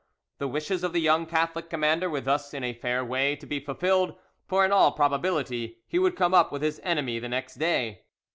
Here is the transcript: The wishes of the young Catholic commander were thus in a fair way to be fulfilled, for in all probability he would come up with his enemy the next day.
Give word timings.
The 0.39 0.47
wishes 0.47 0.83
of 0.83 0.93
the 0.93 0.99
young 0.99 1.27
Catholic 1.27 1.69
commander 1.69 2.09
were 2.09 2.21
thus 2.21 2.55
in 2.55 2.63
a 2.63 2.73
fair 2.73 3.05
way 3.05 3.35
to 3.35 3.45
be 3.45 3.59
fulfilled, 3.59 4.15
for 4.47 4.65
in 4.65 4.71
all 4.71 4.93
probability 4.93 5.77
he 5.87 5.99
would 5.99 6.15
come 6.15 6.33
up 6.33 6.51
with 6.51 6.63
his 6.63 6.81
enemy 6.83 7.19
the 7.19 7.29
next 7.29 7.57
day. 7.57 8.01